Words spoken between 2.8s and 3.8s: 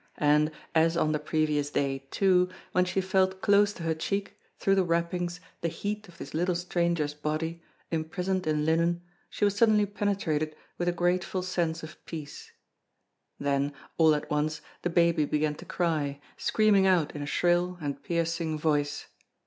she felt close